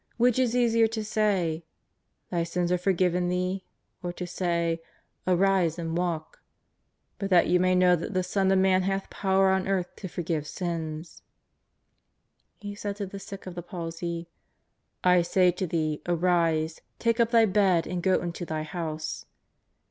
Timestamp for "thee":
3.29-3.65, 15.67-16.01